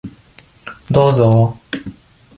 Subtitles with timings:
[0.89, 1.55] どうぞ。